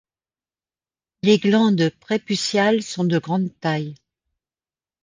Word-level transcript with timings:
Les 1.21 1.37
glandes 1.37 1.91
prépuciales 1.99 2.81
sont 2.81 3.03
de 3.03 3.19
grande 3.19 3.49
taille. 3.59 3.93